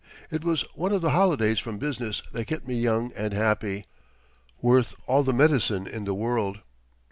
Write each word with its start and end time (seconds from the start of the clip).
It 0.31 0.43
was 0.43 0.63
one 0.73 0.91
of 0.93 1.01
the 1.01 1.11
holidays 1.11 1.59
from 1.59 1.77
business 1.77 2.23
that 2.31 2.45
kept 2.47 2.67
me 2.67 2.73
young 2.73 3.11
and 3.15 3.33
happy 3.33 3.85
worth 4.59 4.95
all 5.05 5.21
the 5.21 5.31
medicine 5.31 5.85
in 5.85 6.05
the 6.05 6.15
world. 6.15 6.61